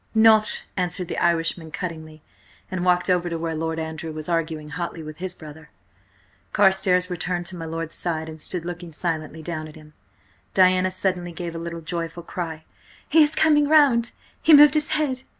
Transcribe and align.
"Nought," 0.15 0.63
answered 0.75 1.09
the 1.09 1.17
Irishman 1.19 1.69
cuttingly, 1.69 2.23
and 2.71 2.83
walked 2.83 3.07
over 3.07 3.29
to 3.29 3.37
where 3.37 3.53
Lord 3.53 3.77
Andrew 3.77 4.11
was 4.11 4.27
arguing 4.27 4.69
hotly 4.69 5.03
with 5.03 5.17
his 5.17 5.35
brother. 5.35 5.69
Carstares 6.53 7.07
returned 7.07 7.45
to 7.45 7.55
my 7.55 7.65
lord's 7.65 7.93
side 7.93 8.27
and 8.27 8.41
stood 8.41 8.65
looking 8.65 8.91
silently 8.93 9.43
down 9.43 9.67
at 9.67 9.75
him. 9.75 9.93
Diana 10.55 10.89
suddenly 10.89 11.31
gave 11.31 11.53
a 11.53 11.59
little 11.59 11.81
joyful 11.81 12.23
cry. 12.23 12.63
"He 13.07 13.21
is 13.21 13.35
coming 13.35 13.67
round! 13.67 14.13
He 14.41 14.55
moved 14.55 14.73
his 14.73 14.87
head! 14.89 15.21